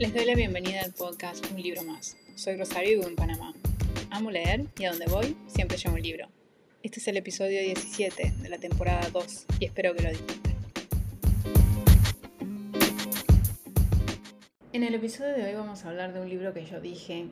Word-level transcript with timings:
Les 0.00 0.14
doy 0.14 0.24
la 0.24 0.34
bienvenida 0.34 0.80
al 0.80 0.94
podcast 0.94 1.44
Un 1.50 1.60
libro 1.60 1.82
más. 1.82 2.16
Soy 2.34 2.56
Rosario 2.56 2.92
y 2.92 2.94
vivo 2.94 3.06
en 3.06 3.16
Panamá. 3.16 3.52
Amo 4.10 4.30
leer 4.30 4.64
y 4.78 4.86
a 4.86 4.92
donde 4.92 5.04
voy 5.04 5.36
siempre 5.46 5.76
llevo 5.76 5.96
un 5.96 6.00
libro. 6.00 6.26
Este 6.82 7.00
es 7.00 7.08
el 7.08 7.18
episodio 7.18 7.60
17 7.60 8.32
de 8.40 8.48
la 8.48 8.56
temporada 8.56 9.10
2 9.12 9.46
y 9.58 9.66
espero 9.66 9.94
que 9.94 10.02
lo 10.02 10.08
disfruten. 10.08 10.54
En 14.72 14.84
el 14.84 14.94
episodio 14.94 15.34
de 15.34 15.44
hoy 15.44 15.52
vamos 15.52 15.84
a 15.84 15.90
hablar 15.90 16.14
de 16.14 16.22
un 16.22 16.30
libro 16.30 16.54
que 16.54 16.64
yo 16.64 16.80
dije 16.80 17.26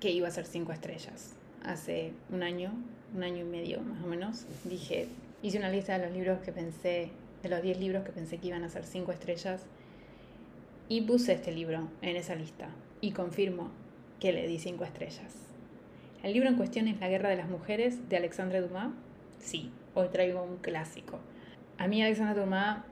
que 0.00 0.12
iba 0.12 0.28
a 0.28 0.30
ser 0.30 0.46
5 0.46 0.72
estrellas. 0.72 1.34
Hace 1.62 2.14
un 2.30 2.42
año, 2.42 2.72
un 3.14 3.22
año 3.22 3.40
y 3.40 3.44
medio 3.44 3.82
más 3.82 4.02
o 4.02 4.06
menos, 4.06 4.46
dije, 4.64 5.08
hice 5.42 5.58
una 5.58 5.68
lista 5.68 5.98
de 5.98 6.06
los 6.06 6.16
libros 6.16 6.40
que 6.40 6.52
pensé, 6.52 7.10
de 7.42 7.48
los 7.50 7.60
10 7.60 7.80
libros 7.80 8.02
que 8.02 8.12
pensé 8.12 8.38
que 8.38 8.48
iban 8.48 8.64
a 8.64 8.70
ser 8.70 8.86
5 8.86 9.12
estrellas 9.12 9.66
y 10.92 11.00
puse 11.00 11.32
este 11.32 11.52
libro 11.52 11.88
en 12.02 12.16
esa 12.16 12.34
lista 12.34 12.68
y 13.00 13.12
confirmo 13.12 13.70
que 14.20 14.30
le 14.30 14.46
di 14.46 14.58
cinco 14.58 14.84
estrellas. 14.84 15.34
El 16.22 16.34
libro 16.34 16.50
en 16.50 16.56
cuestión 16.58 16.86
es 16.86 17.00
La 17.00 17.08
Guerra 17.08 17.30
de 17.30 17.36
las 17.36 17.48
Mujeres 17.48 18.10
de 18.10 18.18
Alexandre 18.18 18.60
Dumas. 18.60 18.90
Sí, 19.38 19.72
hoy 19.94 20.08
traigo 20.08 20.42
un 20.42 20.58
clásico. 20.58 21.18
A 21.78 21.88
mí 21.88 22.02
Alexandre 22.02 22.38
Dumas 22.38 22.84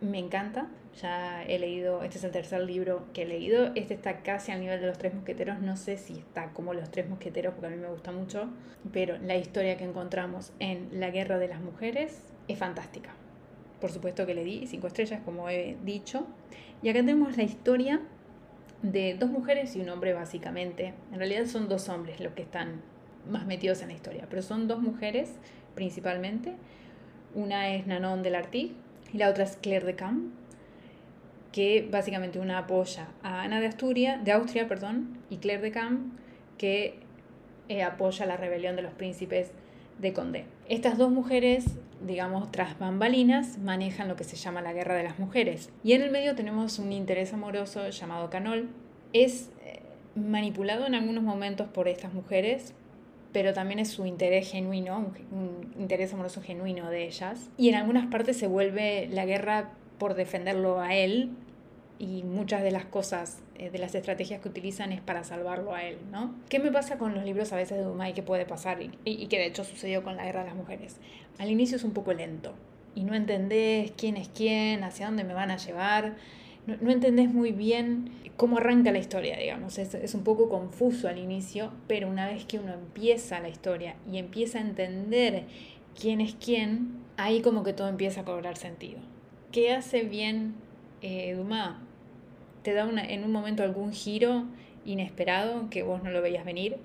me 0.00 0.18
encanta. 0.18 0.66
Ya 1.00 1.44
he 1.44 1.60
leído, 1.60 2.02
este 2.02 2.18
es 2.18 2.24
el 2.24 2.32
tercer 2.32 2.62
libro 2.62 3.06
que 3.14 3.22
he 3.22 3.26
leído. 3.26 3.70
Este 3.76 3.94
está 3.94 4.24
casi 4.24 4.50
al 4.50 4.58
nivel 4.58 4.80
de 4.80 4.88
los 4.88 4.98
tres 4.98 5.14
mosqueteros. 5.14 5.60
No 5.60 5.76
sé 5.76 5.98
si 5.98 6.14
está 6.14 6.52
como 6.52 6.74
los 6.74 6.90
tres 6.90 7.08
mosqueteros 7.08 7.54
porque 7.54 7.68
a 7.68 7.70
mí 7.70 7.76
me 7.76 7.88
gusta 7.88 8.10
mucho. 8.10 8.48
Pero 8.92 9.18
la 9.18 9.36
historia 9.36 9.76
que 9.76 9.84
encontramos 9.84 10.52
en 10.58 10.88
La 10.98 11.12
Guerra 11.12 11.38
de 11.38 11.46
las 11.46 11.60
Mujeres 11.60 12.24
es 12.48 12.58
fantástica. 12.58 13.14
Por 13.80 13.90
supuesto 13.90 14.26
que 14.26 14.34
le 14.34 14.44
di 14.44 14.66
cinco 14.66 14.86
estrellas, 14.86 15.20
como 15.24 15.48
he 15.48 15.76
dicho. 15.84 16.26
Y 16.82 16.88
acá 16.88 17.00
tenemos 17.00 17.36
la 17.36 17.42
historia 17.42 18.00
de 18.82 19.14
dos 19.14 19.30
mujeres 19.30 19.74
y 19.76 19.80
un 19.80 19.88
hombre 19.88 20.12
básicamente. 20.12 20.94
En 21.12 21.18
realidad 21.18 21.46
son 21.46 21.68
dos 21.68 21.88
hombres 21.88 22.20
los 22.20 22.32
que 22.32 22.42
están 22.42 22.82
más 23.30 23.46
metidos 23.46 23.82
en 23.82 23.88
la 23.88 23.94
historia, 23.94 24.26
pero 24.28 24.42
son 24.42 24.68
dos 24.68 24.80
mujeres 24.80 25.32
principalmente. 25.74 26.54
Una 27.34 27.74
es 27.74 27.86
Nanon 27.86 28.22
de 28.22 28.30
Lartigue 28.30 28.72
y 29.12 29.18
la 29.18 29.28
otra 29.28 29.44
es 29.44 29.56
Claire 29.56 29.84
de 29.84 29.94
Cam, 29.94 30.32
que 31.52 31.86
básicamente 31.90 32.38
una 32.38 32.58
apoya 32.58 33.08
a 33.22 33.42
Ana 33.42 33.60
de 33.60 33.66
Asturias, 33.66 34.24
de 34.24 34.32
Austria, 34.32 34.68
perdón, 34.68 35.18
y 35.30 35.38
Claire 35.38 35.62
de 35.62 35.70
Cam, 35.70 36.12
que 36.58 36.98
eh, 37.68 37.82
apoya 37.82 38.26
la 38.26 38.36
rebelión 38.36 38.76
de 38.76 38.82
los 38.82 38.92
príncipes 38.92 39.50
de 39.98 40.12
Condé. 40.12 40.44
Estas 40.68 40.98
dos 40.98 41.10
mujeres 41.10 41.64
digamos, 42.00 42.50
tras 42.50 42.78
bambalinas, 42.78 43.58
manejan 43.58 44.08
lo 44.08 44.16
que 44.16 44.24
se 44.24 44.36
llama 44.36 44.60
la 44.60 44.72
guerra 44.72 44.94
de 44.94 45.04
las 45.04 45.18
mujeres. 45.18 45.70
Y 45.82 45.92
en 45.92 46.02
el 46.02 46.10
medio 46.10 46.34
tenemos 46.34 46.78
un 46.78 46.92
interés 46.92 47.32
amoroso 47.32 47.88
llamado 47.88 48.30
Canol. 48.30 48.68
Es 49.12 49.50
eh, 49.62 49.80
manipulado 50.14 50.86
en 50.86 50.94
algunos 50.94 51.24
momentos 51.24 51.68
por 51.68 51.88
estas 51.88 52.12
mujeres, 52.12 52.74
pero 53.32 53.52
también 53.52 53.78
es 53.78 53.88
su 53.88 54.06
interés 54.06 54.50
genuino, 54.50 55.12
un, 55.30 55.72
interés 55.78 56.12
amoroso 56.12 56.42
genuino 56.42 56.90
de 56.90 57.06
ellas. 57.06 57.50
Y 57.56 57.68
en 57.68 57.76
algunas 57.76 58.06
partes 58.06 58.36
se 58.36 58.46
vuelve 58.46 59.08
la 59.10 59.24
guerra 59.24 59.70
por 59.98 60.14
defenderlo 60.14 60.80
a 60.80 60.94
él 60.94 61.30
y 61.98 62.22
muchas 62.22 62.62
de 62.62 62.70
las 62.70 62.84
cosas, 62.84 63.38
eh, 63.56 63.70
de 63.70 63.78
las 63.78 63.94
estrategias 63.94 64.40
que 64.40 64.48
utilizan 64.48 64.92
es 64.92 65.00
para 65.00 65.24
salvarlo 65.24 65.74
a 65.74 65.84
él, 65.84 65.98
¿no? 66.10 66.34
¿Qué 66.48 66.58
me 66.58 66.70
pasa 66.70 66.98
con 66.98 67.14
los 67.14 67.24
libros 67.24 67.52
a 67.52 67.56
veces 67.56 67.78
de 67.78 67.84
Dumas 67.84 68.10
y 68.10 68.12
qué 68.12 68.22
puede 68.22 68.44
pasar 68.44 68.82
y, 68.82 68.90
y, 69.04 69.26
que 69.26 69.38
de 69.38 69.46
hecho 69.46 69.64
sucedió 69.64 70.02
con 70.02 70.16
la 70.16 70.24
guerra 70.24 70.40
de 70.40 70.46
las 70.46 70.56
mujeres? 70.56 70.96
Al 71.38 71.50
inicio 71.50 71.76
es 71.76 71.84
un 71.84 71.92
poco 71.92 72.12
lento 72.12 72.54
y 72.94 73.04
no 73.04 73.14
entendés 73.14 73.92
quién 73.96 74.16
es 74.16 74.28
quién, 74.28 74.84
hacia 74.84 75.06
dónde 75.06 75.24
me 75.24 75.34
van 75.34 75.50
a 75.50 75.56
llevar, 75.56 76.16
no, 76.66 76.76
no 76.80 76.90
entendés 76.90 77.32
muy 77.32 77.52
bien 77.52 78.10
cómo 78.36 78.58
arranca 78.58 78.92
la 78.92 78.98
historia, 78.98 79.38
digamos, 79.38 79.78
es, 79.78 79.94
es 79.94 80.14
un 80.14 80.24
poco 80.24 80.48
confuso 80.48 81.08
al 81.08 81.18
inicio, 81.18 81.72
pero 81.86 82.08
una 82.08 82.26
vez 82.26 82.44
que 82.44 82.58
uno 82.58 82.74
empieza 82.74 83.40
la 83.40 83.48
historia 83.48 83.96
y 84.10 84.18
empieza 84.18 84.58
a 84.58 84.62
entender 84.62 85.44
quién 85.98 86.20
es 86.20 86.34
quién, 86.34 86.98
ahí 87.16 87.40
como 87.40 87.64
que 87.64 87.72
todo 87.72 87.88
empieza 87.88 88.20
a 88.20 88.24
cobrar 88.24 88.56
sentido. 88.56 88.98
¿Qué 89.52 89.72
hace 89.72 90.02
bien 90.02 90.54
eh, 91.02 91.34
Dumas? 91.34 91.76
Te 92.66 92.74
da 92.74 92.82
en 92.82 93.22
un 93.22 93.30
momento 93.30 93.62
algún 93.62 93.92
giro 93.92 94.42
inesperado 94.84 95.70
que 95.70 95.84
vos 95.84 96.02
no 96.02 96.10
lo 96.10 96.20
veías 96.20 96.44
venir. 96.44 96.78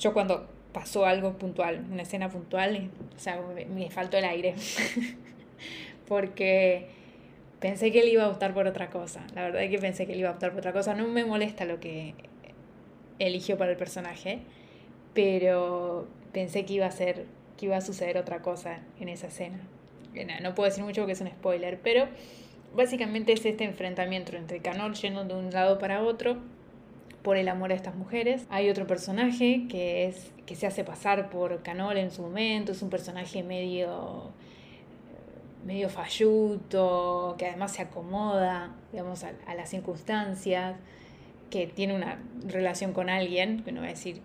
Yo 0.00 0.14
cuando 0.14 0.48
pasó 0.72 1.04
algo 1.04 1.34
puntual, 1.34 1.84
una 1.92 2.00
escena 2.00 2.30
puntual, 2.30 2.88
o 3.14 3.20
sea, 3.20 3.38
me, 3.68 3.90
faltó 3.90 4.16
el 4.16 4.24
aire. 4.24 4.54
Porque 6.08 6.86
pensé 7.60 7.92
que 7.92 8.00
él 8.00 8.08
iba 8.08 8.24
a 8.24 8.28
optar 8.30 8.54
por 8.54 8.66
otra 8.66 8.88
cosa. 8.88 9.26
La 9.34 9.42
verdad 9.42 9.62
es 9.62 9.70
que 9.70 9.78
pensé 9.78 10.06
que 10.06 10.14
él 10.14 10.20
iba 10.20 10.30
a 10.30 10.32
optar 10.32 10.52
por 10.52 10.60
otra 10.60 10.72
cosa. 10.72 10.94
No 10.94 11.06
me 11.06 11.26
molesta 11.26 11.66
lo 11.66 11.78
que 11.78 12.14
eligió 13.18 13.58
para 13.58 13.72
el 13.72 13.76
personaje, 13.76 14.38
pero 15.12 16.08
pensé 16.32 16.64
que 16.64 16.72
iba 16.72 16.86
a 16.86 16.90
ser, 16.90 17.26
que 17.58 17.66
iba 17.66 17.76
a 17.76 17.82
suceder 17.82 18.16
otra 18.16 18.40
cosa 18.40 18.78
en 18.98 19.10
esa 19.10 19.26
escena. 19.26 19.60
No 20.40 20.54
puedo 20.54 20.70
decir 20.70 20.84
mucho 20.84 21.02
porque 21.02 21.12
es 21.12 21.20
un 21.20 21.28
spoiler, 21.28 21.78
pero 21.82 22.08
básicamente 22.74 23.32
es 23.32 23.44
este 23.44 23.64
enfrentamiento 23.64 24.36
entre 24.36 24.60
Canol 24.60 24.94
yendo 24.94 25.24
de 25.24 25.34
un 25.34 25.50
lado 25.50 25.78
para 25.78 26.02
otro 26.02 26.38
por 27.22 27.36
el 27.36 27.48
amor 27.48 27.72
a 27.72 27.74
estas 27.74 27.94
mujeres. 27.94 28.46
Hay 28.50 28.70
otro 28.70 28.86
personaje 28.86 29.66
que 29.68 30.06
es 30.06 30.32
que 30.46 30.54
se 30.54 30.66
hace 30.66 30.84
pasar 30.84 31.30
por 31.30 31.62
Canol 31.62 31.96
en 31.98 32.10
su 32.10 32.22
momento, 32.22 32.72
es 32.72 32.82
un 32.82 32.90
personaje 32.90 33.42
medio 33.42 34.32
medio 35.64 35.88
falluto, 35.90 37.34
que 37.38 37.46
además 37.46 37.72
se 37.72 37.82
acomoda, 37.82 38.74
digamos, 38.92 39.24
a, 39.24 39.54
las 39.54 39.68
circunstancias, 39.68 40.76
que 41.50 41.66
tiene 41.66 41.94
una 41.94 42.22
relación 42.46 42.92
con 42.92 43.10
alguien, 43.10 43.62
que 43.64 43.72
no 43.72 43.80
voy 43.80 43.88
a 43.88 43.92
decir 43.92 44.22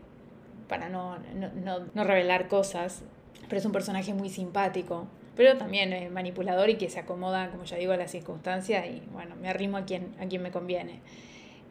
para 0.69 0.87
no, 0.89 1.17
no, 1.35 1.79
no 1.93 2.03
revelar 2.03 2.47
cosas, 2.47 3.03
pero 3.49 3.57
es 3.57 3.65
un 3.65 3.73
personaje 3.73 4.13
muy 4.13 4.29
simpático, 4.29 5.07
pero 5.35 5.57
también 5.57 5.93
es 5.93 6.11
manipulador 6.11 6.69
y 6.69 6.75
que 6.75 6.89
se 6.89 6.99
acomoda, 6.99 7.49
como 7.49 7.63
ya 7.63 7.77
digo, 7.77 7.93
a 7.93 7.97
las 7.97 8.11
circunstancias 8.11 8.85
y 8.85 9.01
bueno, 9.11 9.35
me 9.35 9.49
arrimo 9.49 9.77
a 9.77 9.85
quien, 9.85 10.13
a 10.19 10.25
quien 10.25 10.41
me 10.41 10.51
conviene. 10.51 10.99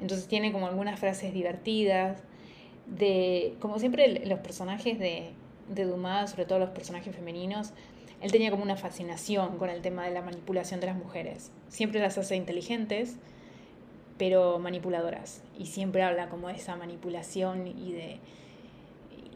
Entonces 0.00 0.26
tiene 0.26 0.52
como 0.52 0.66
algunas 0.66 0.98
frases 0.98 1.32
divertidas, 1.32 2.22
de, 2.86 3.54
como 3.60 3.78
siempre 3.78 4.26
los 4.26 4.40
personajes 4.40 4.98
de, 4.98 5.30
de 5.68 5.84
Dumas, 5.84 6.30
sobre 6.30 6.44
todo 6.44 6.58
los 6.58 6.70
personajes 6.70 7.14
femeninos, 7.14 7.72
él 8.20 8.30
tenía 8.30 8.50
como 8.50 8.62
una 8.62 8.76
fascinación 8.76 9.58
con 9.58 9.68
el 9.68 9.82
tema 9.82 10.04
de 10.04 10.12
la 10.12 10.22
manipulación 10.22 10.80
de 10.80 10.86
las 10.86 10.96
mujeres. 10.96 11.50
Siempre 11.68 12.00
las 12.00 12.18
hace 12.18 12.36
inteligentes, 12.36 13.16
pero 14.16 14.60
manipuladoras. 14.60 15.42
Y 15.58 15.66
siempre 15.66 16.02
habla 16.02 16.28
como 16.28 16.48
de 16.48 16.54
esa 16.54 16.76
manipulación 16.76 17.66
y 17.66 17.92
de, 17.92 18.20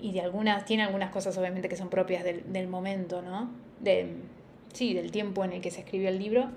y 0.01 0.13
de 0.13 0.21
algunas, 0.21 0.65
tiene 0.65 0.85
algunas 0.85 1.11
cosas 1.11 1.37
obviamente 1.37 1.69
que 1.69 1.77
son 1.77 1.89
propias 1.89 2.23
del, 2.23 2.53
del 2.53 2.69
momento, 2.69 3.23
¿no? 3.23 3.51
De, 3.81 4.15
sí, 4.73 4.95
del 4.95 5.11
tiempo 5.11 5.45
en 5.45 5.53
el 5.53 5.61
que 5.61 5.71
se 5.71 5.81
escribió 5.81 6.09
el 6.09 6.19
libro, 6.19 6.51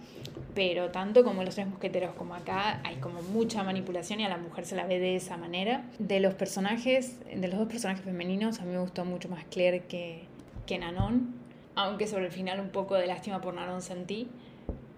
pero 0.56 0.90
tanto 0.92 1.24
como 1.24 1.44
los 1.44 1.56
tres 1.56 1.68
mosqueteros 1.68 2.14
como 2.16 2.36
acá 2.36 2.82
hay 2.84 2.96
como 2.98 3.22
mucha 3.22 3.64
manipulación 3.64 4.20
y 4.20 4.26
a 4.26 4.30
la 4.30 4.38
mujer 4.38 4.66
se 4.66 4.76
la 4.76 4.86
ve 4.86 5.00
de 5.00 5.16
esa 5.16 5.38
manera. 5.38 5.84
De 6.00 6.20
los 6.20 6.34
personajes, 6.34 7.20
de 7.34 7.48
los 7.48 7.60
dos 7.60 7.68
personajes 7.68 8.04
femeninos, 8.04 8.60
a 8.60 8.66
mí 8.66 8.72
me 8.72 8.80
gustó 8.80 9.06
mucho 9.06 9.30
más 9.30 9.44
Claire 9.46 9.84
que, 9.86 10.24
que 10.66 10.78
Nanon, 10.78 11.34
aunque 11.76 12.08
sobre 12.08 12.26
el 12.26 12.32
final 12.32 12.60
un 12.60 12.70
poco 12.70 12.96
de 12.96 13.08
lástima 13.08 13.42
por 13.42 13.54
Nanon 13.54 13.82
sentí, 13.82 14.28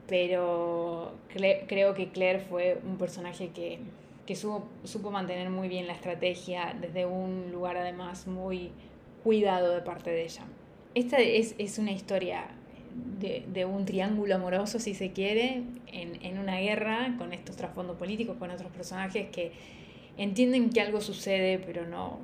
pero 0.07 1.13
creo 1.27 1.93
que 1.93 2.09
Claire 2.09 2.39
fue 2.39 2.81
un 2.85 2.97
personaje 2.97 3.49
que 3.49 3.79
que 4.25 4.35
supo, 4.35 4.67
supo 4.83 5.11
mantener 5.11 5.49
muy 5.49 5.67
bien 5.67 5.87
la 5.87 5.93
estrategia 5.93 6.75
desde 6.79 7.05
un 7.05 7.51
lugar 7.51 7.77
además 7.77 8.27
muy 8.27 8.71
cuidado 9.23 9.73
de 9.73 9.81
parte 9.81 10.09
de 10.09 10.23
ella. 10.23 10.43
Esta 10.95 11.19
es, 11.19 11.55
es 11.57 11.79
una 11.79 11.91
historia 11.91 12.47
de, 13.19 13.45
de, 13.51 13.65
un 13.65 13.85
triángulo 13.85 14.35
amoroso, 14.35 14.79
si 14.79 14.93
se 14.93 15.11
quiere, 15.11 15.63
en, 15.87 16.23
en 16.23 16.37
una 16.37 16.59
guerra 16.59 17.15
con 17.17 17.33
estos 17.33 17.55
trasfondos 17.55 17.97
políticos, 17.97 18.37
con 18.37 18.51
otros 18.51 18.71
personajes 18.71 19.29
que 19.29 19.53
entienden 20.17 20.69
que 20.69 20.81
algo 20.81 20.99
sucede, 20.99 21.59
pero 21.59 21.85
no, 21.85 22.19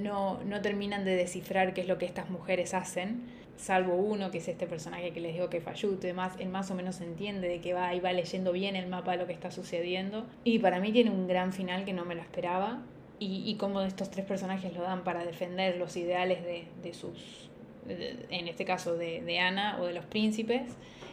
no, 0.00 0.42
no 0.44 0.60
terminan 0.60 1.04
de 1.04 1.14
descifrar 1.14 1.74
qué 1.74 1.82
es 1.82 1.88
lo 1.88 1.98
que 1.98 2.06
estas 2.06 2.30
mujeres 2.30 2.74
hacen 2.74 3.38
salvo 3.58 3.94
uno, 3.96 4.30
que 4.30 4.38
es 4.38 4.48
este 4.48 4.66
personaje 4.66 5.12
que 5.12 5.20
les 5.20 5.34
digo 5.34 5.50
que 5.50 5.60
falluto 5.60 6.06
y 6.06 6.10
demás, 6.10 6.32
él 6.38 6.48
más 6.48 6.70
o 6.70 6.74
menos 6.74 7.00
entiende 7.00 7.48
de 7.48 7.60
que 7.60 7.74
va 7.74 7.94
y 7.94 8.00
va 8.00 8.12
leyendo 8.12 8.52
bien 8.52 8.76
el 8.76 8.86
mapa 8.88 9.12
de 9.12 9.18
lo 9.18 9.26
que 9.26 9.32
está 9.32 9.50
sucediendo. 9.50 10.26
Y 10.44 10.60
para 10.60 10.80
mí 10.80 10.92
tiene 10.92 11.10
un 11.10 11.26
gran 11.26 11.52
final 11.52 11.84
que 11.84 11.92
no 11.92 12.04
me 12.04 12.14
lo 12.14 12.22
esperaba. 12.22 12.82
Y, 13.20 13.42
y 13.50 13.56
cómo 13.56 13.80
estos 13.80 14.12
tres 14.12 14.24
personajes 14.24 14.72
lo 14.74 14.82
dan 14.82 15.02
para 15.02 15.24
defender 15.24 15.76
los 15.76 15.96
ideales 15.96 16.44
de, 16.44 16.66
de 16.84 16.94
sus, 16.94 17.50
en 17.88 18.48
este 18.48 18.64
caso 18.64 18.96
de, 18.96 19.22
de 19.22 19.38
Ana 19.38 19.78
o 19.80 19.86
de 19.86 19.92
los 19.92 20.04
príncipes, 20.04 20.62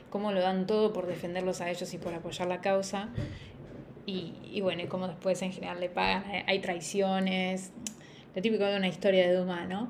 cómo 0.09 0.31
lo 0.31 0.41
dan 0.41 0.67
todo 0.67 0.93
por 0.93 1.07
defenderlos 1.07 1.61
a 1.61 1.69
ellos 1.69 1.93
y 1.93 1.97
por 1.97 2.13
apoyar 2.13 2.47
la 2.47 2.61
causa. 2.61 3.09
Y, 4.05 4.33
y 4.43 4.61
bueno, 4.61 4.83
y 4.83 4.87
cómo 4.87 5.07
después 5.07 5.41
en 5.41 5.51
general 5.51 5.79
le 5.79 5.89
pagan, 5.89 6.25
hay 6.45 6.59
traiciones, 6.59 7.71
lo 8.35 8.41
típico 8.41 8.65
de 8.65 8.77
una 8.77 8.87
historia 8.87 9.27
de 9.27 9.35
Dumas, 9.35 9.67
¿no? 9.67 9.89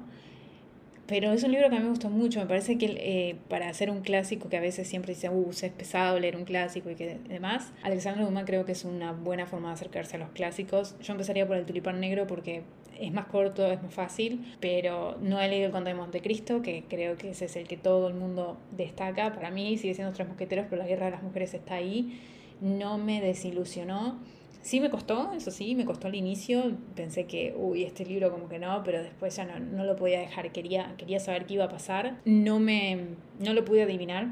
pero 1.08 1.32
es 1.34 1.44
un 1.44 1.52
libro 1.52 1.70
que 1.70 1.76
a 1.76 1.80
mí 1.80 1.84
me 1.84 1.90
gustó 1.92 2.10
mucho. 2.10 2.40
Me 2.40 2.48
parece 2.48 2.78
que 2.78 2.86
eh, 2.86 3.36
para 3.48 3.70
hacer 3.70 3.92
un 3.92 4.02
clásico 4.02 4.50
que 4.50 4.58
a 4.58 4.62
veces 4.62 4.88
siempre 4.88 5.14
dice, 5.14 5.30
uh, 5.30 5.50
es 5.50 5.72
pesado 5.72 6.20
leer 6.20 6.36
un 6.36 6.46
clásico 6.46 6.90
y 6.90 6.96
que 6.96 7.20
demás, 7.28 7.72
Alexandre 7.84 8.24
Dumas 8.24 8.46
creo 8.46 8.66
que 8.66 8.72
es 8.72 8.86
una 8.86 9.12
buena 9.12 9.46
forma 9.46 9.68
de 9.70 9.76
acercarse 9.76 10.16
a 10.16 10.20
los 10.20 10.30
clásicos. 10.30 10.96
Yo 11.02 11.14
empezaría 11.14 11.46
por 11.48 11.58
El 11.58 11.66
Tulipán 11.66 12.00
Negro 12.00 12.26
porque 12.26 12.64
es 13.00 13.12
más 13.12 13.28
corto, 13.28 13.66
es 13.66 13.82
más 13.82 13.94
fácil, 13.94 14.56
pero 14.60 15.18
no 15.22 15.40
he 15.40 15.48
leído 15.48 15.68
El 15.68 15.72
Conde 15.72 15.92
de 15.92 15.96
Montecristo, 15.96 16.62
que 16.62 16.84
creo 16.88 17.18
que 17.18 17.32
ese 17.32 17.46
es 17.46 17.56
el 17.56 17.68
que 17.68 17.78
todo 17.78 18.08
el 18.08 18.14
mundo 18.14 18.58
destaca. 18.72 19.34
Para 19.34 19.52
mí 19.52 19.78
sigue 19.78 19.94
siendo 19.94 20.14
Tres 20.14 20.28
Mosqueteros, 20.28 20.68
pero 20.70 20.82
La 20.82 20.88
Guerra 20.88 21.06
de 21.06 21.12
las 21.12 21.24
Mujeres 21.24 21.54
está 21.54 21.76
ahí. 21.76 22.20
No 22.62 22.98
me 22.98 23.22
desilusionó 23.22 24.20
Sí 24.66 24.80
me 24.80 24.90
costó, 24.90 25.32
eso 25.34 25.52
sí, 25.52 25.76
me 25.76 25.86
costó 25.86 26.08
al 26.08 26.16
inicio, 26.16 26.76
pensé 26.96 27.26
que, 27.28 27.54
uy, 27.56 27.84
este 27.84 28.04
libro 28.04 28.32
como 28.32 28.50
que 28.50 28.58
no, 28.58 28.82
pero 28.84 29.04
después 29.04 29.36
ya 29.36 29.46
no, 29.46 29.60
no 29.60 29.84
lo 29.84 29.96
podía 29.96 30.20
dejar, 30.20 30.52
quería, 30.52 30.96
quería 30.98 31.20
saber 31.20 31.46
qué 31.46 31.54
iba 31.54 31.66
a 31.66 31.70
pasar, 31.70 32.18
no, 32.26 32.58
me, 32.58 33.10
no 33.38 33.54
lo 33.54 33.64
pude 33.64 33.84
adivinar, 33.84 34.30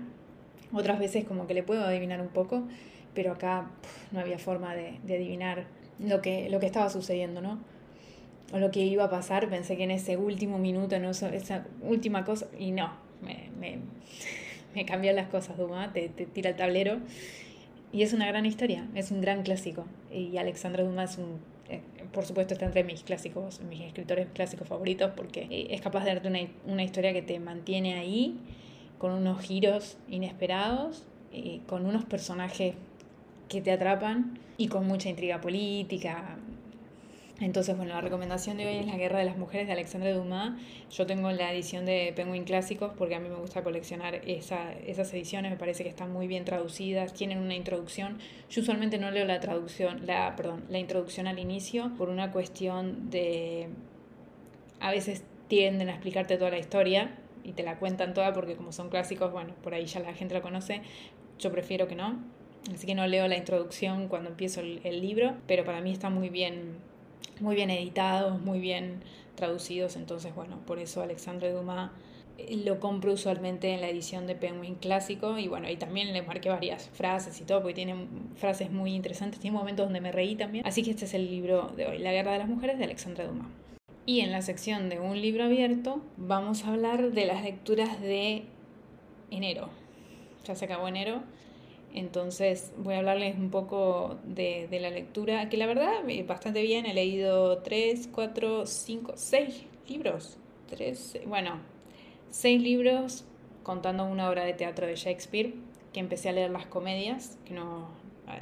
otras 0.74 0.98
veces 0.98 1.24
como 1.24 1.46
que 1.46 1.54
le 1.54 1.62
puedo 1.62 1.84
adivinar 1.84 2.20
un 2.20 2.30
poco, 2.30 2.64
pero 3.14 3.34
acá 3.34 3.70
no 4.12 4.22
había 4.22 4.40
forma 4.40 4.74
de, 4.74 4.98
de, 5.04 5.18
adivinar 5.18 5.68
lo 6.00 6.20
que, 6.24 6.50
lo 6.50 6.60
que 6.60 6.66
estaba 6.66 6.90
sucediendo, 6.90 7.40
¿no? 7.40 7.60
O 8.52 8.60
lo 8.60 8.72
que 8.72 8.82
iba 8.82 9.06
a 9.06 9.10
pasar, 9.10 9.50
pensé 9.50 9.78
que 9.78 9.84
en 9.84 9.92
ese 9.92 10.18
último 10.18 10.58
minuto, 10.58 10.96
en 10.96 11.06
esa 11.06 11.66
última 11.82 12.24
cosa, 12.24 12.48
y 12.60 12.72
no, 12.72 12.94
me, 13.22 13.50
me, 13.60 13.80
me 14.76 14.86
cambian 14.86 15.16
las 15.16 15.28
cosas, 15.30 15.58
Dumas, 15.58 15.94
te, 15.94 16.10
te 16.10 16.26
tira 16.26 16.52
el 16.52 16.56
tablero 16.56 17.00
y 17.92 18.04
es 18.04 18.14
una 18.14 18.28
gran 18.28 18.46
historia, 18.46 18.88
es 18.96 19.12
un 19.12 19.22
gran 19.22 19.44
clásico. 19.44 19.86
Y 20.12 20.38
Alexandre 20.38 20.84
Dumas 20.84 21.14
es 21.14 21.18
un, 21.20 21.40
eh, 21.70 21.82
por 22.12 22.26
supuesto 22.26 22.54
está 22.54 22.66
entre 22.66 22.84
mis 22.84 23.04
clásicos, 23.04 23.62
mis 23.62 23.82
escritores 23.82 24.28
clásicos 24.34 24.68
favoritos 24.68 25.12
porque 25.16 25.48
eh, 25.50 25.68
es 25.72 25.82
capaz 25.82 26.04
de 26.04 26.14
darte 26.14 26.28
una, 26.28 26.40
una 26.66 26.84
historia 26.84 27.14
que 27.14 27.22
te 27.22 27.40
mantiene 27.40 27.96
ahí 27.96 28.38
con 29.00 29.14
unos 29.14 29.42
giros 29.42 29.98
inesperados, 30.08 31.08
y 31.34 31.60
con 31.68 31.86
unos 31.86 32.06
personajes 32.06 32.76
que 33.50 33.62
te 33.62 33.72
atrapan 33.72 34.40
y 34.58 34.68
con 34.68 34.88
mucha 34.88 35.10
intriga 35.10 35.42
política, 35.42 36.38
entonces, 37.40 37.76
bueno, 37.76 37.94
la 37.94 38.02
recomendación 38.02 38.58
de 38.58 38.68
hoy 38.68 38.76
es 38.76 38.86
La 38.86 38.96
Guerra 38.96 39.20
de 39.20 39.26
las 39.26 39.38
Mujeres 39.38 39.66
de 39.66 39.74
Alexandre 39.74 40.14
Dumas. 40.14 40.54
Yo 40.92 41.08
tengo 41.08 41.32
la 41.32 41.52
edición 41.52 41.86
de 41.86 42.14
Penguin 42.16 42.44
Clásicos 42.44 42.92
porque 42.96 43.16
a 43.16 43.20
mí 43.20 43.28
me 43.28 43.36
gusta 43.36 43.64
coleccionar 43.64 44.16
esa, 44.28 44.72
esas 44.74 45.12
ediciones, 45.14 45.52
me 45.52 45.58
parece 45.58 45.84
que 45.84 45.90
están 45.90 46.14
muy 46.14 46.28
bien 46.28 46.46
traducidas, 46.46 47.14
tienen 47.14 47.40
una 47.40 47.56
introducción. 47.56 48.20
Yo 48.50 48.62
usualmente 48.62 49.00
no 49.00 49.10
leo 49.10 49.26
la 49.26 49.40
traducción, 49.40 50.06
la, 50.06 50.36
perdón, 50.36 50.64
la 50.70 50.78
introducción 50.78 51.26
al 51.26 51.40
inicio 51.40 51.92
por 51.98 52.10
una 52.10 52.32
cuestión 52.32 53.10
de... 53.10 53.70
A 54.80 54.92
veces 54.92 55.24
tienden 55.48 55.90
a 55.90 55.94
explicarte 55.94 56.38
toda 56.38 56.52
la 56.52 56.60
historia 56.60 57.18
y 57.44 57.54
te 57.54 57.64
la 57.64 57.80
cuentan 57.80 58.14
toda 58.14 58.32
porque 58.32 58.56
como 58.56 58.72
son 58.72 58.90
clásicos, 58.90 59.32
bueno, 59.32 59.54
por 59.64 59.74
ahí 59.74 59.86
ya 59.86 60.00
la 60.02 60.14
gente 60.14 60.36
la 60.36 60.42
conoce. 60.42 60.82
Yo 61.40 61.52
prefiero 61.52 61.88
que 61.88 61.96
no. 61.96 62.20
Así 62.74 62.86
que 62.86 62.96
no 62.96 63.08
leo 63.08 63.28
la 63.28 63.38
introducción 63.38 64.08
cuando 64.08 64.30
empiezo 64.30 64.62
el, 64.62 64.82
el 64.84 65.02
libro, 65.02 65.36
pero 65.48 65.66
para 65.66 65.82
mí 65.82 65.92
está 65.92 66.10
muy 66.10 66.30
bien 66.30 66.78
muy 67.42 67.56
bien 67.56 67.70
editados, 67.70 68.40
muy 68.42 68.60
bien 68.60 69.02
traducidos, 69.36 69.96
entonces 69.96 70.34
bueno, 70.36 70.60
por 70.66 70.80
eso 70.80 71.02
Alexandre 71.02 71.52
Dumas 71.52 71.92
eh, 72.38 72.62
lo 72.66 72.80
compro 72.80 73.14
usualmente 73.14 73.74
en 73.74 73.82
la 73.82 73.90
edición 73.90 74.28
de 74.28 74.36
Penguin 74.36 74.76
clásico 74.76 75.38
y 75.38 75.48
bueno, 75.48 75.70
y 75.70 75.76
también 75.78 76.14
le 76.14 76.22
marqué 76.22 76.50
varias 76.50 76.90
frases 76.90 77.40
y 77.42 77.44
todo, 77.44 77.62
porque 77.62 77.76
tiene 77.76 77.96
frases 78.36 78.72
muy 78.72 78.94
interesantes, 78.94 79.40
tiene 79.40 79.58
momentos 79.58 79.86
donde 79.86 80.02
me 80.02 80.12
reí 80.12 80.36
también. 80.36 80.66
Así 80.66 80.84
que 80.84 80.92
este 80.92 81.06
es 81.06 81.14
el 81.14 81.30
libro 81.30 81.72
de 81.76 81.88
hoy, 81.88 82.00
La 82.00 82.12
Guerra 82.12 82.34
de 82.34 82.40
las 82.40 82.48
Mujeres 82.48 82.78
de 82.78 82.86
Alexandre 82.86 83.28
Dumas. 83.28 83.48
Y 84.06 84.20
en 84.20 84.32
la 84.32 84.42
sección 84.42 84.90
de 84.90 85.00
un 85.00 85.22
libro 85.22 85.46
abierto 85.46 86.02
vamos 86.18 86.66
a 86.66 86.70
hablar 86.70 87.12
de 87.12 87.26
las 87.26 87.44
lecturas 87.44 88.02
de 88.02 88.44
enero. 89.32 89.70
Ya 90.46 90.56
se 90.56 90.66
acabó 90.66 90.88
enero 90.88 91.24
entonces 91.94 92.74
voy 92.78 92.96
a 92.96 93.00
hablarles 93.00 93.38
un 93.38 93.50
poco 93.50 94.18
de, 94.26 94.68
la 94.82 94.90
lectura, 94.90 95.50
que 95.50 95.58
la 95.58 95.68
verdad 95.68 96.08
eh, 96.08 96.24
bastante 96.24 96.62
bien, 96.62 96.86
he 96.86 96.94
leído 96.94 97.60
tres, 97.60 98.10
cuatro, 98.12 98.66
cinco, 98.66 99.14
seis 99.16 99.66
libros. 99.88 100.38
Tres, 100.68 101.20
bueno, 101.28 101.60
seis 102.32 102.62
libros 102.62 103.26
contando 103.62 104.06
una 104.06 104.30
obra 104.30 104.44
de 104.44 104.54
teatro 104.54 104.88
de 104.88 104.96
Shakespeare, 104.96 105.54
que 105.94 106.00
empecé 106.00 106.30
a 106.30 106.32
leer 106.32 106.50
las 106.50 106.66
comedias, 106.66 107.38
que 107.46 107.54
no 107.54 107.88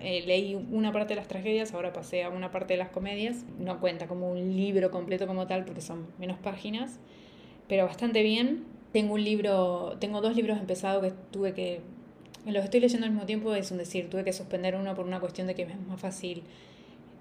eh, 0.02 0.24
leí 0.26 0.56
una 0.56 0.92
parte 0.92 1.10
de 1.10 1.16
las 1.16 1.28
tragedias, 1.28 1.74
ahora 1.74 1.92
pasé 1.92 2.24
a 2.24 2.30
una 2.30 2.52
parte 2.52 2.74
de 2.74 2.78
las 2.78 2.90
comedias. 2.90 3.46
No 3.60 3.80
cuenta 3.80 4.08
como 4.08 4.32
un 4.32 4.56
libro 4.56 4.92
completo 4.92 5.28
como 5.28 5.48
tal 5.48 5.66
porque 5.66 5.82
son 5.82 6.08
menos 6.20 6.38
páginas, 6.40 7.00
pero 7.68 7.86
bastante 7.86 8.24
bien. 8.24 8.66
Tengo 8.92 9.14
un 9.14 9.24
libro, 9.24 9.98
tengo 10.00 10.22
dos 10.22 10.36
libros 10.36 10.60
empezados 10.60 11.04
que 11.04 11.14
tuve 11.32 11.54
que 11.54 11.82
los 12.46 12.64
estoy 12.64 12.80
leyendo 12.80 13.06
al 13.06 13.12
mismo 13.12 13.26
tiempo, 13.26 13.54
es 13.54 13.72
un 13.72 13.78
decir, 13.78 14.10
tuve 14.10 14.24
que 14.24 14.34
suspender 14.34 14.76
uno 14.76 14.96
por 14.96 15.06
una 15.06 15.20
cuestión 15.20 15.48
de 15.48 15.56
que 15.56 15.64
es 15.64 15.80
más 15.88 16.00
fácil 16.00 16.44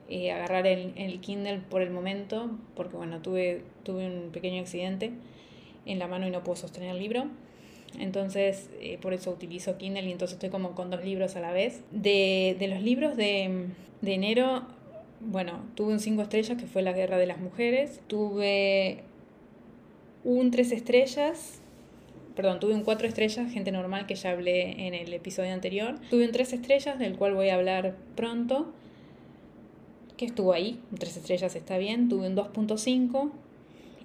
eh, 0.08 0.32
agarrar 0.32 0.66
el, 0.66 1.20
Kindle 1.20 1.60
por 1.68 1.82
el 1.82 1.90
momento, 1.90 2.50
porque 2.74 2.96
bueno, 2.96 3.20
tuve, 3.20 3.62
tuve 3.84 4.06
un 4.06 4.30
pequeño 4.32 4.60
accidente 4.60 5.12
en 5.86 5.98
la 5.98 6.06
mano 6.06 6.26
y 6.26 6.30
no 6.30 6.42
puedo 6.42 6.56
sostener 6.56 6.90
el 6.90 6.98
libro. 6.98 7.26
Entonces, 7.98 8.70
eh, 8.80 8.98
por 9.00 9.12
eso 9.12 9.30
utilizo 9.30 9.76
Kindle 9.76 10.02
y 10.02 10.12
entonces 10.12 10.34
estoy 10.34 10.50
como 10.50 10.74
con 10.74 10.90
dos 10.90 11.04
libros 11.04 11.36
a 11.36 11.40
la 11.40 11.52
vez. 11.52 11.82
De, 11.90 12.56
de 12.58 12.68
los 12.68 12.82
libros 12.82 13.16
de, 13.16 13.66
de 14.00 14.14
enero, 14.14 14.62
bueno, 15.20 15.64
tuve 15.74 15.92
un 15.92 16.00
5 16.00 16.22
estrellas 16.22 16.58
que 16.58 16.66
fue 16.66 16.82
La 16.82 16.92
Guerra 16.92 17.18
de 17.18 17.26
las 17.26 17.38
Mujeres. 17.38 18.00
Tuve 18.06 19.02
un 20.24 20.50
3 20.50 20.72
estrellas 20.72 21.60
perdón, 22.40 22.58
tuve 22.58 22.72
un 22.72 22.84
4 22.84 23.06
estrellas, 23.06 23.52
gente 23.52 23.70
normal, 23.70 24.06
que 24.06 24.14
ya 24.14 24.30
hablé 24.30 24.86
en 24.86 24.94
el 24.94 25.12
episodio 25.12 25.52
anterior. 25.52 25.96
Tuve 26.08 26.24
un 26.24 26.32
3 26.32 26.54
estrellas, 26.54 26.98
del 26.98 27.18
cual 27.18 27.34
voy 27.34 27.50
a 27.50 27.56
hablar 27.56 27.96
pronto, 28.16 28.72
que 30.16 30.24
estuvo 30.24 30.54
ahí, 30.54 30.80
un 30.90 30.96
3 30.96 31.18
estrellas 31.18 31.54
está 31.54 31.76
bien. 31.76 32.08
Tuve 32.08 32.28
un 32.28 32.36
2.5 32.36 33.30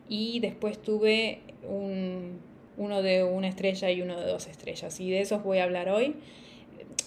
y 0.10 0.42
después 0.42 0.82
tuve 0.82 1.40
un, 1.66 2.40
uno 2.76 3.02
de 3.02 3.24
una 3.24 3.48
estrella 3.48 3.90
y 3.90 4.02
uno 4.02 4.20
de 4.20 4.28
dos 4.28 4.48
estrellas. 4.48 5.00
Y 5.00 5.10
de 5.12 5.22
esos 5.22 5.42
voy 5.42 5.60
a 5.60 5.64
hablar 5.64 5.88
hoy. 5.88 6.18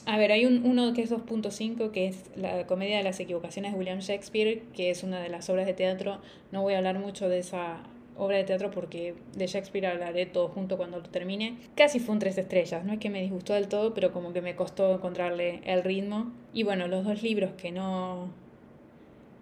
A 0.07 0.17
ver, 0.17 0.33
hay 0.33 0.47
un, 0.47 0.65
uno 0.65 0.95
que 0.95 1.03
es 1.03 1.13
2.5, 1.13 1.91
que 1.91 2.07
es 2.07 2.25
la 2.37 2.67
comedia 2.67 2.97
de 2.97 3.03
las 3.03 3.21
equivocaciones 3.21 3.73
de 3.73 3.79
William 3.79 3.99
Shakespeare, 3.99 4.63
que 4.75 4.89
es 4.89 5.03
una 5.03 5.21
de 5.21 5.29
las 5.29 5.51
obras 5.51 5.67
de 5.67 5.75
teatro. 5.75 6.23
No 6.53 6.63
voy 6.63 6.73
a 6.73 6.79
hablar 6.79 6.99
mucho 6.99 7.29
de 7.29 7.41
esa 7.41 7.83
obra 8.19 8.37
de 8.37 8.45
teatro 8.45 8.71
porque 8.71 9.15
de 9.35 9.47
Shakespeare 9.47 9.87
hablaré 9.87 10.27
todo 10.27 10.49
junto 10.49 10.77
cuando 10.77 10.99
lo 10.99 11.09
termine. 11.09 11.57
Casi 11.75 12.01
fue 12.01 12.15
un 12.15 12.19
tres 12.19 12.37
estrellas, 12.37 12.85
no 12.85 12.93
es 12.93 12.99
que 12.99 13.11
me 13.11 13.23
disgustó 13.23 13.55
del 13.55 13.69
todo, 13.69 13.95
pero 13.95 14.13
como 14.13 14.33
que 14.33 14.43
me 14.43 14.57
costó 14.57 14.95
encontrarle 14.95 15.61
el 15.65 15.83
ritmo. 15.85 16.33
Y 16.53 16.65
bueno, 16.65 16.89
los 16.89 17.05
dos 17.05 17.23
libros 17.23 17.53
que 17.53 17.73
no 17.73 18.29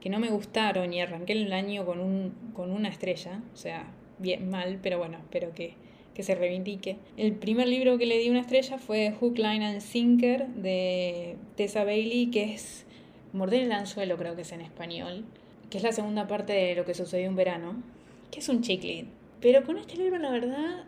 que 0.01 0.11
no 0.11 0.21
me 0.21 0.31
gustaron 0.31 0.93
y 0.93 1.01
arranqué 1.01 1.33
el 1.33 1.53
año 1.53 1.85
con, 1.85 1.99
un, 1.99 2.33
con 2.55 2.71
una 2.71 2.89
estrella, 2.89 3.43
o 3.53 3.57
sea, 3.57 3.89
bien 4.19 4.49
mal, 4.49 4.79
pero 4.81 4.99
bueno, 4.99 5.19
espero 5.19 5.53
que, 5.53 5.75
que 6.15 6.23
se 6.23 6.37
reivindique. 6.37 6.97
El 7.17 7.33
primer 7.33 7.67
libro 7.67 7.99
que 7.99 8.07
le 8.07 8.19
di 8.19 8.31
una 8.31 8.43
estrella 8.43 8.79
fue 8.79 9.11
Hook, 9.19 9.37
Line 9.37 9.67
and 9.67 9.81
Sinker 9.81 10.47
de 10.47 11.37
Tessa 11.57 11.83
Bailey, 11.83 12.31
que 12.31 12.55
es 12.55 12.87
Morder 13.33 13.65
el 13.65 13.73
anzuelo, 13.73 14.17
creo 14.17 14.37
que 14.37 14.43
es 14.43 14.53
en 14.53 14.61
español, 14.61 15.25
que 15.71 15.79
es 15.79 15.83
la 15.83 15.91
segunda 15.91 16.29
parte 16.29 16.53
de 16.53 16.77
lo 16.77 16.85
que 16.85 16.95
sucedió 16.95 17.29
un 17.29 17.35
verano 17.35 17.83
que 18.31 18.41
es 18.41 18.49
un 18.49 18.63
chiclin. 18.63 19.09
Pero 19.41 19.65
con 19.65 19.79
este 19.79 19.97
libro, 19.97 20.19
la 20.19 20.31
verdad, 20.31 20.85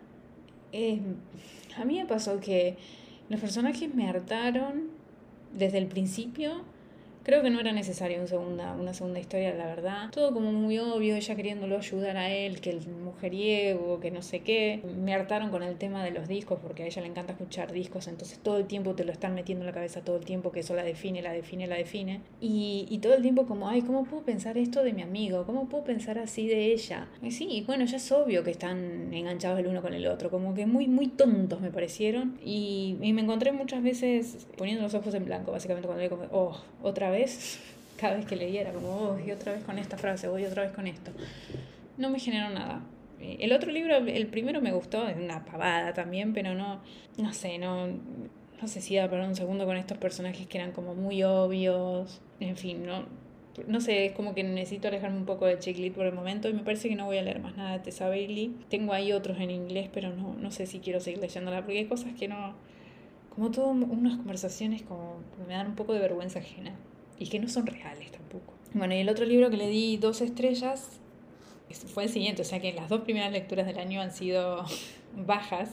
eh, 0.71 0.99
a 1.77 1.85
mí 1.85 1.97
me 1.97 2.05
pasó 2.05 2.39
que 2.39 2.77
los 3.29 3.39
personajes 3.39 3.93
me 3.93 4.07
hartaron 4.09 4.89
desde 5.53 5.77
el 5.77 5.87
principio 5.87 6.63
Creo 7.29 7.43
que 7.43 7.51
no 7.51 7.59
era 7.59 7.71
necesario 7.71 8.19
un 8.19 8.27
segunda, 8.27 8.73
una 8.73 8.91
segunda 8.91 9.19
historia, 9.19 9.53
la 9.53 9.67
verdad. 9.67 10.09
Todo 10.09 10.33
como 10.33 10.51
muy 10.51 10.79
obvio, 10.79 11.15
ella 11.15 11.35
queriéndolo 11.35 11.77
ayudar 11.77 12.17
a 12.17 12.31
él, 12.31 12.59
que 12.59 12.71
el 12.71 12.81
mujeriego, 12.87 13.99
que 13.99 14.09
no 14.09 14.23
sé 14.23 14.39
qué. 14.39 14.81
Me 14.97 15.13
hartaron 15.13 15.51
con 15.51 15.61
el 15.61 15.77
tema 15.77 16.03
de 16.03 16.09
los 16.09 16.27
discos, 16.27 16.57
porque 16.59 16.81
a 16.81 16.85
ella 16.87 17.03
le 17.03 17.07
encanta 17.07 17.33
escuchar 17.33 17.71
discos, 17.71 18.07
entonces 18.07 18.39
todo 18.39 18.57
el 18.57 18.65
tiempo 18.65 18.95
te 18.95 19.03
lo 19.03 19.11
están 19.11 19.35
metiendo 19.35 19.61
en 19.61 19.67
la 19.67 19.73
cabeza, 19.73 20.01
todo 20.01 20.15
el 20.15 20.25
tiempo 20.25 20.51
que 20.51 20.61
eso 20.61 20.73
la 20.73 20.81
define, 20.81 21.21
la 21.21 21.31
define, 21.31 21.67
la 21.67 21.75
define. 21.75 22.21
Y, 22.41 22.87
y 22.89 22.97
todo 22.97 23.13
el 23.13 23.21
tiempo 23.21 23.45
como, 23.45 23.69
ay, 23.69 23.83
¿cómo 23.83 24.05
puedo 24.05 24.23
pensar 24.23 24.57
esto 24.57 24.83
de 24.83 24.93
mi 24.93 25.03
amigo? 25.03 25.45
¿Cómo 25.45 25.69
puedo 25.69 25.83
pensar 25.83 26.17
así 26.17 26.47
de 26.47 26.73
ella? 26.73 27.09
Y 27.21 27.29
sí, 27.29 27.63
bueno, 27.67 27.85
ya 27.85 27.97
es 27.97 28.11
obvio 28.11 28.43
que 28.43 28.49
están 28.49 29.13
enganchados 29.13 29.59
el 29.59 29.67
uno 29.67 29.83
con 29.83 29.93
el 29.93 30.07
otro, 30.07 30.31
como 30.31 30.55
que 30.55 30.65
muy, 30.65 30.87
muy 30.87 31.09
tontos 31.09 31.61
me 31.61 31.69
parecieron. 31.69 32.39
Y, 32.43 32.97
y 33.03 33.13
me 33.13 33.21
encontré 33.21 33.51
muchas 33.51 33.83
veces 33.83 34.47
poniendo 34.57 34.81
los 34.81 34.95
ojos 34.95 35.13
en 35.13 35.25
blanco, 35.25 35.51
básicamente 35.51 35.85
cuando 35.85 36.01
le 36.01 36.09
como, 36.09 36.23
oh, 36.31 36.59
otra 36.81 37.11
vez 37.11 37.18
cada 37.99 38.15
vez 38.15 38.25
que 38.25 38.35
leía 38.35 38.71
como, 38.71 38.89
oh, 38.89 39.19
y 39.19 39.31
otra 39.31 39.53
vez 39.53 39.63
con 39.63 39.77
esta 39.77 39.97
frase, 39.97 40.27
voy 40.27 40.45
otra 40.45 40.63
vez 40.63 40.71
con 40.71 40.87
esto. 40.87 41.11
No 41.97 42.09
me 42.09 42.19
generó 42.19 42.49
nada. 42.49 42.81
Eh, 43.19 43.37
el 43.41 43.51
otro 43.51 43.71
libro, 43.71 43.97
el 43.97 44.27
primero 44.27 44.61
me 44.61 44.71
gustó, 44.71 45.07
es 45.07 45.17
una 45.17 45.43
pavada 45.43 45.93
también, 45.93 46.33
pero 46.33 46.53
no, 46.55 46.79
no 47.17 47.33
sé, 47.33 47.57
no, 47.57 47.87
no 47.87 48.67
sé 48.67 48.81
si 48.81 48.93
iba 48.95 49.03
a 49.03 49.27
un 49.27 49.35
segundo 49.35 49.65
con 49.65 49.75
estos 49.75 49.97
personajes 49.97 50.47
que 50.47 50.57
eran 50.57 50.71
como 50.71 50.95
muy 50.95 51.23
obvios, 51.23 52.21
en 52.39 52.55
fin, 52.55 52.85
no, 52.85 53.05
no 53.67 53.81
sé, 53.81 54.05
es 54.05 54.11
como 54.13 54.33
que 54.33 54.43
necesito 54.43 54.87
alejarme 54.87 55.17
un 55.17 55.25
poco 55.25 55.45
de 55.45 55.59
Chick 55.59 55.93
por 55.93 56.05
el 56.05 56.13
momento 56.13 56.47
y 56.47 56.53
me 56.53 56.63
parece 56.63 56.87
que 56.87 56.95
no 56.95 57.05
voy 57.05 57.17
a 57.17 57.21
leer 57.23 57.41
más 57.41 57.57
nada 57.57 57.73
de 57.73 57.79
Tessa 57.79 58.07
Bailey. 58.07 58.55
Tengo 58.69 58.93
ahí 58.93 59.11
otros 59.11 59.39
en 59.39 59.51
inglés, 59.51 59.89
pero 59.93 60.15
no, 60.15 60.35
no 60.35 60.51
sé 60.51 60.65
si 60.65 60.79
quiero 60.79 61.01
seguir 61.01 61.19
leyéndola 61.19 61.61
porque 61.63 61.79
hay 61.79 61.85
cosas 61.85 62.13
que 62.17 62.27
no... 62.29 62.55
Como 63.35 63.51
todo 63.51 63.67
unas 63.69 64.17
conversaciones 64.17 64.81
como 64.81 65.17
me 65.47 65.53
dan 65.53 65.67
un 65.67 65.75
poco 65.75 65.93
de 65.93 65.99
vergüenza 65.99 66.39
ajena 66.39 66.73
y 67.19 67.27
que 67.27 67.39
no 67.39 67.49
son 67.49 67.67
reales 67.67 68.11
tampoco. 68.11 68.53
Bueno, 68.73 68.95
y 68.95 68.99
el 68.99 69.09
otro 69.09 69.25
libro 69.25 69.49
que 69.49 69.57
le 69.57 69.67
di 69.67 69.97
dos 69.97 70.21
estrellas 70.21 70.99
fue 71.93 72.03
el 72.03 72.09
siguiente, 72.09 72.41
o 72.41 72.45
sea 72.45 72.59
que 72.59 72.73
las 72.73 72.89
dos 72.89 73.01
primeras 73.01 73.31
lecturas 73.31 73.67
del 73.67 73.77
año 73.77 74.01
han 74.01 74.11
sido 74.11 74.65
bajas, 75.15 75.69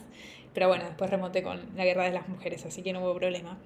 pero 0.53 0.69
bueno, 0.69 0.85
después 0.85 1.11
remonté 1.11 1.43
con 1.43 1.61
La 1.77 1.85
Guerra 1.85 2.05
de 2.05 2.13
las 2.13 2.29
Mujeres, 2.29 2.67
así 2.67 2.83
que 2.83 2.93
no 2.93 3.01
hubo 3.01 3.15
problema. 3.15 3.59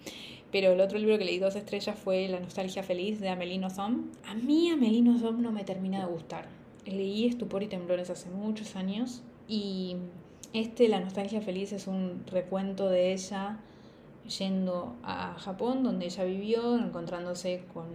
Pero 0.52 0.72
el 0.72 0.80
otro 0.80 0.98
libro 0.98 1.16
que 1.18 1.24
leí 1.24 1.38
dos 1.38 1.54
estrellas 1.54 1.96
fue 1.96 2.26
La 2.28 2.40
Nostalgia 2.40 2.82
Feliz 2.82 3.20
de 3.20 3.28
Amelino 3.28 3.70
Som. 3.70 4.10
A 4.26 4.34
mí 4.34 4.68
Amelino 4.70 5.16
Som 5.18 5.40
no 5.40 5.52
me 5.52 5.62
termina 5.62 6.00
de 6.00 6.12
gustar. 6.12 6.48
Leí 6.84 7.26
Estupor 7.26 7.62
y 7.62 7.68
Temblores 7.68 8.10
hace 8.10 8.28
muchos 8.30 8.74
años 8.74 9.22
y 9.46 9.96
este, 10.52 10.88
La 10.88 10.98
Nostalgia 10.98 11.40
Feliz, 11.40 11.72
es 11.72 11.86
un 11.86 12.24
recuento 12.26 12.88
de 12.88 13.12
ella 13.12 13.60
yendo 14.26 14.96
a 15.02 15.34
Japón, 15.38 15.82
donde 15.82 16.06
ella 16.06 16.24
vivió, 16.24 16.76
encontrándose 16.76 17.64
con, 17.72 17.86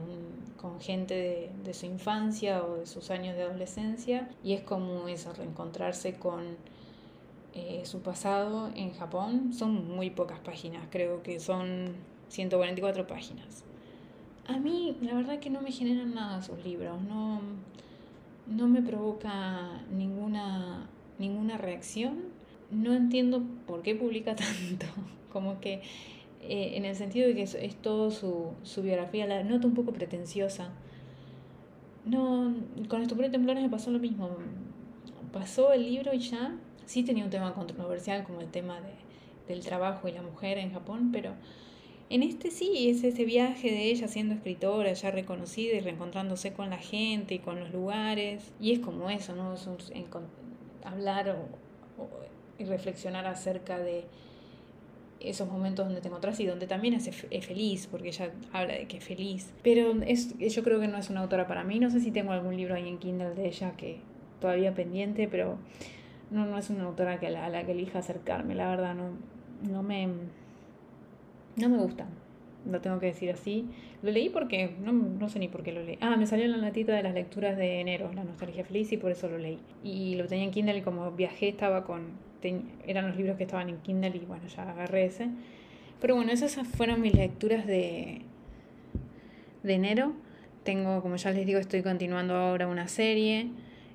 con 0.57 0.79
gente 0.81 1.13
de, 1.13 1.51
de, 1.63 1.73
su 1.73 1.85
infancia 1.85 2.63
o 2.63 2.77
de 2.77 2.85
sus 2.85 3.11
años 3.11 3.35
de 3.35 3.43
adolescencia, 3.43 4.29
y 4.43 4.53
es 4.53 4.61
como 4.61 5.07
eso, 5.07 5.33
reencontrarse 5.33 6.15
con 6.15 6.57
eh, 7.57 7.83
su 7.85 8.01
pasado 8.01 8.69
en 8.75 8.93
Japón. 8.93 9.53
Son 9.53 9.95
muy 9.95 10.09
pocas 10.09 10.39
páginas, 10.39 10.85
creo 10.91 11.23
que 11.23 11.39
son 11.39 11.93
144 12.27 13.07
páginas. 13.07 13.63
A 14.45 14.59
mí, 14.59 14.97
la 15.01 15.13
verdad 15.13 15.39
que 15.39 15.49
no 15.49 15.61
me 15.61 15.71
generan 15.71 16.13
nada 16.13 16.41
sus 16.41 16.61
libros, 16.65 17.01
no, 17.01 17.39
no 18.45 18.67
me 18.67 18.81
provoca 18.81 19.81
ninguna, 19.89 20.89
ninguna 21.17 21.57
reacción. 21.57 22.23
No 22.71 22.93
entiendo 22.93 23.41
por 23.65 23.83
qué 23.83 23.95
publica 23.95 24.35
tanto, 24.35 24.87
como 25.31 25.61
que 25.61 25.81
eh, 26.49 26.77
en 26.77 26.85
el 26.85 26.95
sentido 26.95 27.27
de 27.27 27.35
que 27.35 27.43
es, 27.43 27.55
es 27.55 27.75
todo 27.75 28.11
su, 28.11 28.51
su, 28.63 28.81
biografía, 28.81 29.25
la 29.25 29.43
noto 29.43 29.67
un 29.67 29.73
poco 29.73 29.93
pretenciosa. 29.93 30.69
No, 32.05 32.53
con 32.87 33.01
Estupor 33.01 33.25
y 33.25 33.29
Temblores 33.29 33.63
me 33.63 33.69
pasó 33.69 33.91
lo 33.91 33.99
mismo. 33.99 34.29
Pasó 35.33 35.73
el 35.73 35.85
libro 35.85 36.13
y 36.13 36.19
ya, 36.19 36.55
sí 36.85 37.03
tenía 37.03 37.23
un 37.23 37.29
tema 37.29 37.53
controversial 37.53 38.23
como 38.23 38.41
el 38.41 38.51
tema 38.51 38.79
de, 38.81 39.53
del 39.53 39.63
trabajo 39.63 40.07
y 40.07 40.11
la 40.11 40.21
mujer 40.21 40.57
en 40.57 40.71
Japón, 40.71 41.09
pero 41.11 41.33
en 42.09 42.21
este 42.21 42.51
sí, 42.51 42.89
es 42.89 43.03
ese 43.03 43.25
viaje 43.25 43.71
de 43.71 43.85
ella 43.85 44.07
siendo 44.07 44.35
escritora, 44.35 44.93
ya 44.93 45.09
reconocida 45.09 45.75
y 45.75 45.79
reencontrándose 45.79 46.53
con 46.53 46.69
la 46.69 46.77
gente 46.77 47.33
y 47.33 47.39
con 47.39 47.59
los 47.59 47.71
lugares. 47.71 48.53
Y 48.59 48.73
es 48.73 48.79
como 48.79 49.09
eso, 49.09 49.35
¿no? 49.35 49.55
Es 49.55 49.67
hablar 50.83 51.35
y 52.59 52.63
reflexionar 52.65 53.25
acerca 53.25 53.79
de 53.79 54.05
esos 55.19 55.49
momentos 55.49 55.85
donde 55.85 56.01
te 56.01 56.07
encontrás 56.07 56.39
y 56.39 56.45
donde 56.45 56.67
también 56.67 56.93
es, 56.93 57.07
es, 57.07 57.45
feliz, 57.45 57.87
porque 57.87 58.09
ella 58.09 58.31
habla 58.51 58.73
de 58.73 58.87
que 58.87 58.97
es 58.97 59.03
feliz. 59.03 59.53
Pero 59.63 59.93
es, 60.05 60.37
yo 60.37 60.63
creo 60.63 60.79
que 60.79 60.87
no 60.87 60.97
es 60.97 61.09
una 61.09 61.21
autora 61.21 61.47
para 61.47 61.63
mí. 61.63 61.79
No 61.79 61.89
sé 61.89 61.99
si 61.99 62.11
tengo 62.11 62.31
algún 62.31 62.55
libro 62.55 62.75
ahí 62.75 62.87
en 62.87 62.97
Kindle 62.97 63.33
de 63.33 63.47
ella 63.47 63.73
que 63.77 63.99
todavía 64.39 64.73
pendiente, 64.73 65.27
pero 65.27 65.57
no, 66.31 66.45
no 66.45 66.57
es 66.57 66.69
una 66.69 66.83
autora 66.83 67.19
que 67.19 67.27
a 67.27 67.49
la 67.49 67.65
que 67.65 67.71
elija 67.71 67.99
acercarme. 67.99 68.55
La 68.55 68.69
verdad, 68.69 68.95
no, 68.95 69.11
no 69.69 69.83
me, 69.83 70.07
no 71.55 71.69
me 71.69 71.77
gusta. 71.77 72.07
Lo 72.69 72.81
tengo 72.81 72.99
que 72.99 73.07
decir 73.07 73.29
así. 73.31 73.65
Lo 74.01 74.11
leí 74.11 74.29
porque, 74.29 74.75
no, 74.81 74.91
no 74.91 75.29
sé 75.29 75.39
ni 75.39 75.47
por 75.47 75.63
qué 75.63 75.71
lo 75.71 75.83
leí. 75.83 75.97
Ah, 76.01 76.17
me 76.17 76.25
salió 76.25 76.45
en 76.45 76.51
la 76.51 76.57
latita 76.57 76.93
de 76.93 77.03
las 77.03 77.13
lecturas 77.13 77.57
de 77.57 77.79
enero, 77.79 78.11
La 78.13 78.23
Nostalgia 78.23 78.65
Feliz, 78.65 78.91
y 78.91 78.97
por 78.97 79.11
eso 79.11 79.29
lo 79.29 79.37
leí. 79.37 79.59
Y 79.83 80.15
lo 80.15 80.27
tenía 80.27 80.45
en 80.45 80.51
Kindle 80.51 80.77
y 80.77 80.81
como 80.81 81.11
viajé 81.11 81.49
estaba 81.49 81.83
con 81.83 82.05
eran 82.85 83.07
los 83.07 83.17
libros 83.17 83.37
que 83.37 83.43
estaban 83.43 83.69
en 83.69 83.77
Kindle 83.77 84.15
y 84.15 84.25
bueno, 84.25 84.47
ya 84.47 84.69
agarré 84.69 85.05
ese. 85.05 85.29
Pero 86.01 86.15
bueno, 86.15 86.31
esas 86.31 86.55
fueron 86.67 87.01
mis 87.01 87.13
lecturas 87.13 87.65
de, 87.65 88.21
de 89.63 89.73
enero. 89.73 90.13
Tengo, 90.63 91.01
como 91.01 91.15
ya 91.15 91.31
les 91.31 91.45
digo, 91.45 91.59
estoy 91.59 91.81
continuando 91.83 92.35
ahora 92.35 92.67
una 92.67 92.87
serie, 92.87 93.49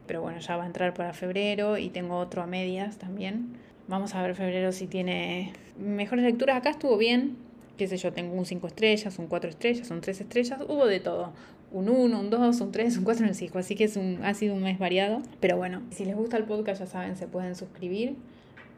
pero 0.06 0.22
bueno, 0.22 0.38
ya 0.38 0.56
va 0.56 0.64
a 0.64 0.66
entrar 0.66 0.94
para 0.94 1.12
febrero 1.12 1.78
y 1.78 1.88
tengo 1.90 2.16
otro 2.16 2.42
a 2.42 2.46
medias 2.46 2.98
también. 2.98 3.56
Vamos 3.88 4.14
a 4.14 4.22
ver 4.22 4.34
febrero 4.34 4.72
si 4.72 4.86
tiene 4.86 5.52
mejores 5.78 6.24
lecturas. 6.24 6.56
Acá 6.56 6.70
estuvo 6.70 6.96
bien, 6.96 7.36
qué 7.76 7.88
sé 7.88 7.96
yo, 7.96 8.12
tengo 8.12 8.34
un 8.34 8.46
5 8.46 8.66
estrellas, 8.68 9.18
un 9.18 9.26
4 9.26 9.50
estrellas, 9.50 9.90
un 9.90 10.00
3 10.00 10.20
estrellas, 10.20 10.60
hubo 10.68 10.86
de 10.86 11.00
todo. 11.00 11.32
Un 11.72 11.88
1, 11.88 12.20
un 12.20 12.30
2, 12.30 12.60
un 12.60 12.72
3, 12.72 12.98
un 12.98 13.04
4, 13.04 13.26
un 13.26 13.34
5. 13.34 13.58
Así 13.58 13.74
que 13.74 13.84
es 13.84 13.96
un, 13.96 14.20
ha 14.24 14.34
sido 14.34 14.54
un 14.54 14.62
mes 14.62 14.78
variado. 14.78 15.22
Pero 15.40 15.56
bueno, 15.56 15.82
si 15.90 16.04
les 16.04 16.16
gusta 16.16 16.36
el 16.36 16.44
podcast, 16.44 16.80
ya 16.80 16.86
saben, 16.86 17.16
se 17.16 17.26
pueden 17.26 17.54
suscribir 17.54 18.16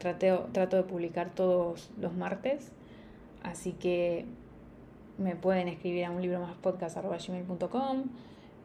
trato 0.03 0.75
de 0.77 0.83
publicar 0.83 1.29
todos 1.31 1.89
los 1.99 2.13
martes, 2.13 2.71
así 3.43 3.73
que 3.73 4.25
me 5.17 5.35
pueden 5.35 5.67
escribir 5.67 6.05
a 6.05 6.11
un 6.11 6.21
libro 6.21 6.39
más 6.39 6.55
podcast.gmail.com, 6.55 8.03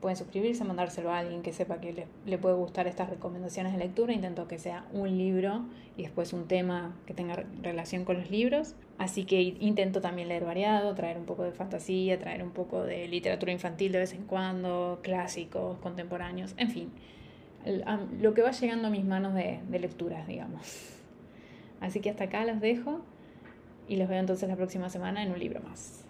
pueden 0.00 0.16
suscribirse, 0.16 0.64
mandárselo 0.64 1.10
a 1.10 1.18
alguien 1.18 1.42
que 1.42 1.52
sepa 1.52 1.80
que 1.80 1.92
le, 1.92 2.06
le, 2.24 2.38
puede 2.38 2.54
gustar 2.54 2.86
estas 2.86 3.10
recomendaciones 3.10 3.72
de 3.72 3.78
lectura. 3.78 4.12
Intento 4.12 4.46
que 4.46 4.58
sea 4.58 4.84
un 4.92 5.16
libro 5.16 5.62
y 5.96 6.02
después 6.02 6.32
un 6.32 6.46
tema 6.46 6.94
que 7.06 7.14
tenga 7.14 7.44
relación 7.62 8.04
con 8.04 8.18
los 8.18 8.30
libros. 8.30 8.74
Así 8.98 9.24
que 9.24 9.40
intento 9.40 10.00
también 10.00 10.28
leer 10.28 10.44
variado, 10.44 10.94
traer 10.94 11.18
un 11.18 11.24
poco 11.24 11.42
de 11.42 11.52
fantasía, 11.52 12.18
traer 12.18 12.42
un 12.42 12.50
poco 12.50 12.84
de 12.84 13.08
literatura 13.08 13.52
infantil 13.52 13.92
de 13.92 13.98
vez 13.98 14.12
en 14.12 14.24
cuando, 14.24 15.00
clásicos, 15.02 15.78
contemporáneos, 15.78 16.54
en 16.56 16.70
fin. 16.70 16.90
Lo 18.20 18.34
que 18.34 18.42
va 18.42 18.52
llegando 18.52 18.88
a 18.88 18.90
mis 18.90 19.04
manos 19.04 19.34
de, 19.34 19.60
de 19.68 19.78
lecturas, 19.78 20.26
digamos. 20.26 20.97
Así 21.80 22.00
que 22.00 22.10
hasta 22.10 22.24
acá 22.24 22.44
los 22.44 22.60
dejo 22.60 23.00
y 23.88 23.96
los 23.96 24.08
veo 24.08 24.18
entonces 24.18 24.48
la 24.48 24.56
próxima 24.56 24.90
semana 24.90 25.22
en 25.22 25.32
un 25.32 25.38
libro 25.38 25.60
más. 25.60 26.04